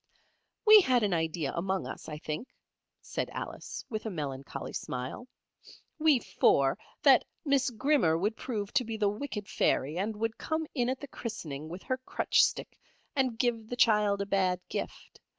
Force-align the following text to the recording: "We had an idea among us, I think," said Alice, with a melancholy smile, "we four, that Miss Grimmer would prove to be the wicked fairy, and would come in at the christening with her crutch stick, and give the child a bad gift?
"We 0.65 0.81
had 0.81 1.03
an 1.03 1.13
idea 1.13 1.53
among 1.53 1.85
us, 1.85 2.09
I 2.09 2.17
think," 2.17 2.47
said 3.01 3.29
Alice, 3.29 3.85
with 3.87 4.07
a 4.07 4.09
melancholy 4.09 4.73
smile, 4.73 5.27
"we 5.99 6.17
four, 6.17 6.75
that 7.03 7.23
Miss 7.45 7.69
Grimmer 7.69 8.17
would 8.17 8.35
prove 8.35 8.73
to 8.73 8.83
be 8.83 8.97
the 8.97 9.09
wicked 9.09 9.47
fairy, 9.47 9.99
and 9.99 10.15
would 10.15 10.39
come 10.39 10.65
in 10.73 10.89
at 10.89 11.01
the 11.01 11.07
christening 11.07 11.69
with 11.69 11.83
her 11.83 11.97
crutch 11.97 12.41
stick, 12.43 12.79
and 13.15 13.37
give 13.37 13.67
the 13.69 13.75
child 13.75 14.21
a 14.21 14.25
bad 14.25 14.59
gift? 14.69 15.19